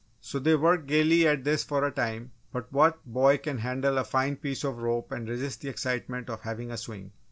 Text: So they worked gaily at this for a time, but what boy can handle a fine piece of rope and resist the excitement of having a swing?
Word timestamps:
So 0.19 0.39
they 0.39 0.55
worked 0.55 0.87
gaily 0.87 1.27
at 1.27 1.43
this 1.43 1.63
for 1.63 1.85
a 1.85 1.91
time, 1.91 2.31
but 2.51 2.73
what 2.73 3.05
boy 3.05 3.37
can 3.37 3.59
handle 3.59 3.99
a 3.99 4.03
fine 4.03 4.35
piece 4.35 4.63
of 4.63 4.77
rope 4.81 5.11
and 5.11 5.29
resist 5.29 5.61
the 5.61 5.69
excitement 5.69 6.27
of 6.27 6.41
having 6.41 6.71
a 6.71 6.77
swing? 6.77 7.11